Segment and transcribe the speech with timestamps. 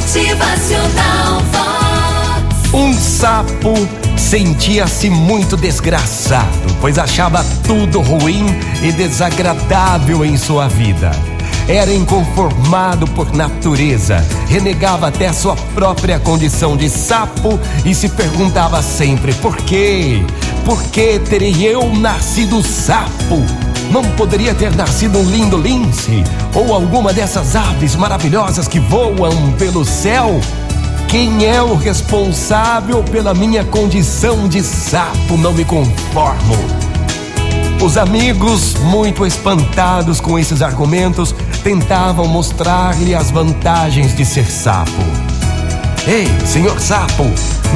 [0.00, 2.72] Motivacional Vox.
[2.72, 3.74] Um sapo
[4.16, 6.48] sentia-se muito desgraçado,
[6.80, 8.46] pois achava tudo ruim
[8.82, 11.10] e desagradável em sua vida.
[11.68, 19.34] Era inconformado por natureza, renegava até sua própria condição de sapo e se perguntava sempre:
[19.34, 20.24] por quê?
[20.64, 23.69] Por que terei eu nascido sapo?
[23.90, 26.22] Não poderia ter nascido um lindo lince
[26.54, 30.40] ou alguma dessas aves maravilhosas que voam pelo céu?
[31.08, 35.36] Quem é o responsável pela minha condição de sapo?
[35.36, 36.56] Não me conformo.
[37.82, 41.34] Os amigos, muito espantados com esses argumentos,
[41.64, 45.02] tentavam mostrar-lhe as vantagens de ser sapo.
[46.06, 47.24] Ei, senhor sapo,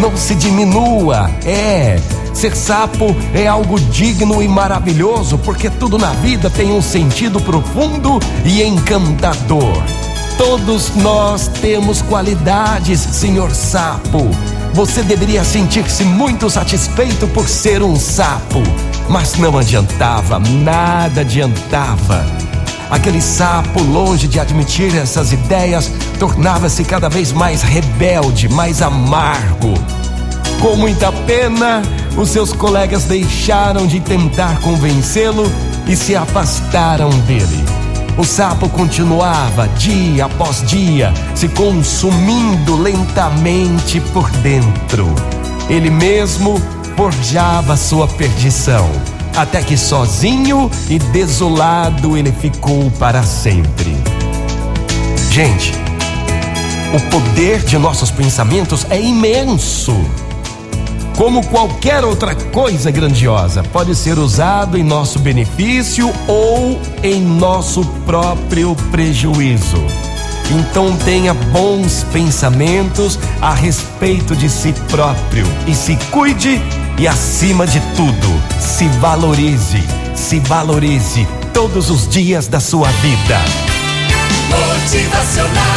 [0.00, 1.28] não se diminua.
[1.44, 1.98] É,
[2.34, 8.18] ser sapo é algo digno e maravilhoso, porque tudo na vida tem um sentido profundo
[8.44, 9.82] e encantador.
[10.36, 14.28] Todos nós temos qualidades, senhor sapo.
[14.74, 18.60] Você deveria sentir-se muito satisfeito por ser um sapo.
[19.08, 22.26] Mas não adiantava, nada adiantava.
[22.90, 29.74] Aquele sapo, longe de admitir essas ideias, tornava-se cada vez mais rebelde, mais amargo.
[30.60, 31.82] Com muita pena,
[32.16, 35.44] os seus colegas deixaram de tentar convencê-lo
[35.86, 37.64] e se afastaram dele.
[38.16, 45.12] O sapo continuava, dia após dia, se consumindo lentamente por dentro.
[45.68, 46.60] Ele mesmo
[46.96, 48.88] forjava sua perdição,
[49.36, 53.96] até que sozinho e desolado ele ficou para sempre.
[55.30, 55.72] Gente,
[56.94, 59.96] o poder de nossos pensamentos é imenso.
[61.16, 68.74] Como qualquer outra coisa grandiosa, pode ser usado em nosso benefício ou em nosso próprio
[68.90, 69.84] prejuízo.
[70.50, 76.60] Então tenha bons pensamentos a respeito de si próprio e se cuide
[76.98, 79.82] e acima de tudo, se valorize,
[80.14, 83.40] se valorize todos os dias da sua vida.
[84.50, 85.73] Motivacional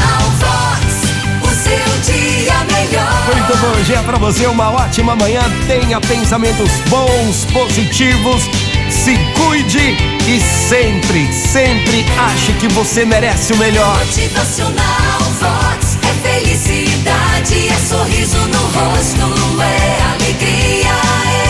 [3.62, 5.42] bom dia para você, uma ótima manhã.
[5.68, 8.44] Tenha pensamentos bons, positivos.
[8.90, 9.98] Se cuide
[10.28, 13.98] e sempre, sempre ache que você merece o melhor.
[14.06, 15.98] Motivacional Vox.
[16.04, 20.94] É felicidade, é sorriso no rosto, é alegria,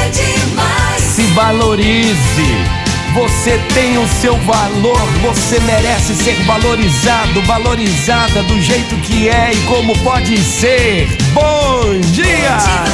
[0.05, 1.01] é demais.
[1.01, 2.87] Se valorize.
[3.13, 9.57] Você tem o seu valor, você merece ser valorizado, valorizada do jeito que é e
[9.65, 11.07] como pode ser.
[11.33, 12.57] Bom dia!
[12.57, 12.86] Motivacional